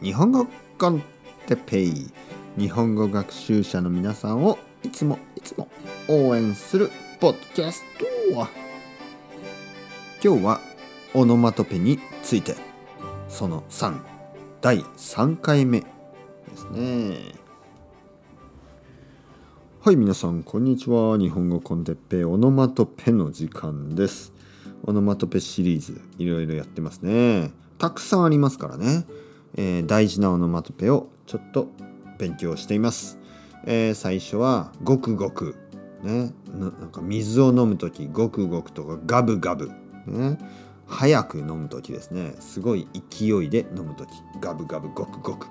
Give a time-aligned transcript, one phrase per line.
[0.00, 0.46] 日本語
[0.78, 1.02] コン
[1.48, 2.06] テペイ。
[2.56, 5.68] 日本語学習者の皆さんをいつもいつも
[6.06, 8.06] 応援するポッドキャスト。
[10.22, 10.60] 今日は
[11.14, 12.54] オノマトペについて。
[13.28, 14.00] その3
[14.60, 15.86] 第3回目で
[16.54, 17.34] すね。
[19.80, 21.18] はい皆さんこんにちは。
[21.18, 24.32] 日本語コンテッペイオノマトペの時間です。
[24.84, 27.50] オノマトペシリーズいろいろやってますね。
[27.78, 29.04] たくさんありますからね。
[29.60, 31.66] えー、大事なオノマトペをちょっと
[32.16, 33.18] 勉強しています。
[33.64, 35.56] えー、最初はごくごく、
[36.04, 39.72] ね、なんか水を飲む時ごくごくとかガブガブ、
[40.06, 40.38] ね、
[40.86, 42.36] 早く飲む時ですね。
[42.38, 44.08] すごい勢いで飲む時。
[44.40, 45.48] ガブガブごくごく、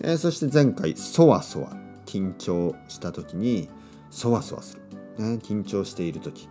[0.00, 1.76] えー、そして前回そわそわ
[2.06, 3.68] 緊張した時に
[4.10, 4.78] そわそわす
[5.18, 6.48] る、ね、緊張している時。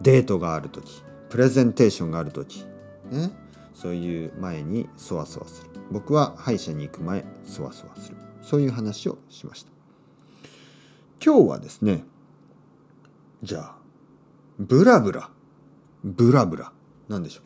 [0.00, 1.02] デートがある時。
[1.28, 2.64] プレゼンテーションがある時、
[3.10, 3.32] ね、
[3.80, 5.70] そういう前にそわそわする。
[5.92, 8.16] 僕は歯医者に行く前そわそわする。
[8.42, 9.70] そういう話をしました。
[11.24, 12.02] 今日はですね
[13.44, 13.76] じゃあ
[14.58, 15.30] ブラブラ。
[16.02, 16.72] ブラブラ。
[17.06, 17.44] なんでしょう。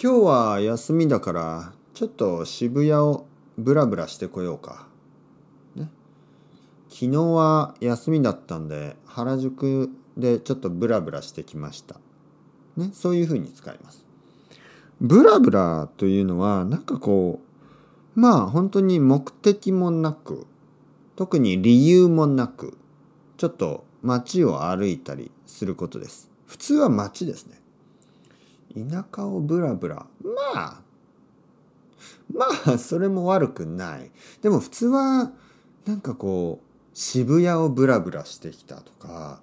[0.00, 3.26] 今日は休みだからちょっと渋谷を
[3.58, 4.86] ブラブラしてこようか、
[5.74, 5.90] ね、
[6.88, 11.96] 昨日は休みだったんで原宿でちょっとブラブラしてきました、
[12.76, 14.11] ね、そういうふうに使います。
[15.02, 17.40] ブラブラというのはなんかこ
[18.16, 20.46] うまあ本当に目的もなく
[21.16, 22.78] 特に理由もなく
[23.36, 26.30] ちょっと街を歩いたりすることです。
[26.46, 27.60] 普通は街ですね。
[28.88, 30.06] 田舎をブラブラ。
[30.22, 30.80] まあ
[32.32, 34.10] まあそれも悪くない。
[34.40, 35.32] でも普通は
[35.84, 39.40] なんかこう渋谷をブラブラしてきたとか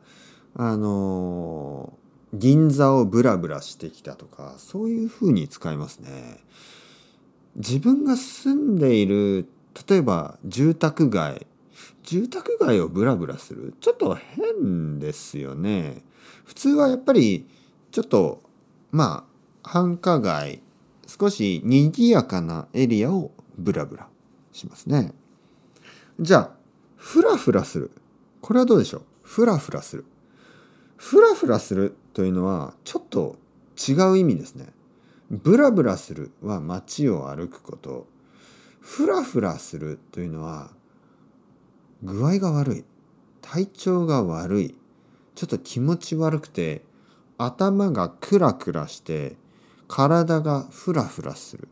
[0.55, 1.93] あの
[2.33, 6.37] 銀座をブラブラしてきたとかそういうふうに使いますね。
[7.55, 9.47] 自分が住んでいる
[9.87, 11.47] 例えば住宅街
[12.03, 16.03] 住宅街をブラブラするちょっと変ですよね。
[16.45, 17.47] 普通はやっぱり
[17.91, 18.43] ちょっと
[18.91, 19.25] ま
[19.63, 20.61] あ繁華街
[21.07, 24.07] 少し賑やかなエリアをブラブラ
[24.51, 25.13] しますね。
[26.19, 26.51] じゃあ
[26.95, 27.91] フラフラする
[28.41, 29.03] これはどうでしょう？
[29.23, 30.05] フラフラする。
[30.99, 33.37] フラフラするというのはちょっと
[33.77, 34.67] 違う意味ですね。
[35.31, 38.05] ブラブラするは街を歩くこと。
[38.81, 40.71] フラフラするというのは
[42.03, 42.85] 具合が悪い。
[43.41, 44.75] 体調が悪い。
[45.35, 46.83] ちょっと気持ち悪くて
[47.37, 49.37] 頭がクラクラして
[49.87, 51.69] 体がフラフラする。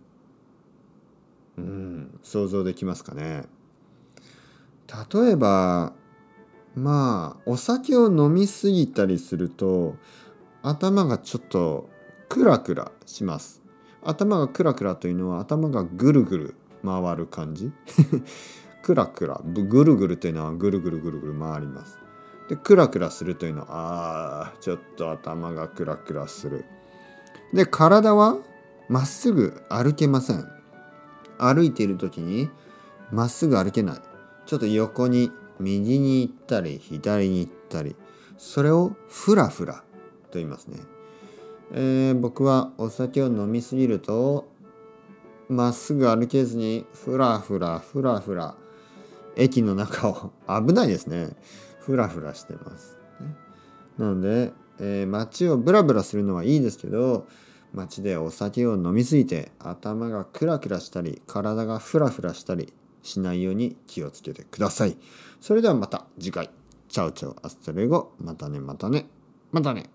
[1.57, 3.43] うん、想像できますかね。
[5.13, 5.91] 例えば
[6.77, 9.95] まあお酒を飲みすぎたりすると
[10.61, 11.89] 頭がちょっと
[12.29, 13.63] クラクラします。
[14.03, 16.55] 頭がクラクラというのは頭がぐるぐる
[16.85, 17.71] 回る感じ。
[18.83, 21.97] クラクラぐるぐるというのはぐるぐるぐるぐる回ります。
[22.47, 26.63] でクラクラするというのはあーちょっと頭がクラクラする。
[27.53, 28.37] で体は
[28.87, 30.47] まっすぐ歩けません。
[31.39, 32.51] 歩いている時に
[33.11, 34.01] まっすぐ歩けない。
[34.45, 37.95] ちょっと横に右に行ったり左に行ったり
[38.37, 39.83] それをフラフラ
[40.31, 40.79] と言いますね、
[41.73, 44.47] えー、僕はお酒を飲みすぎると
[45.49, 48.55] まっすぐ歩けずにフラフラフラフラ
[49.35, 51.29] 駅の中を危ないですね。
[51.87, 53.33] フラフラしてます、ね、
[53.97, 54.51] なので、
[54.81, 57.25] えー、街をブラブラするのはいいですけど
[57.73, 62.73] 街でお酒を飲みすぎて頭がクラクラしたり体がフラフラしたり
[63.07, 64.97] しないように気をつけてください。
[65.39, 66.49] それではまた次回。
[66.89, 68.11] チャオチャオアストレゴ。
[68.19, 69.07] またねまたね。
[69.51, 69.89] またね。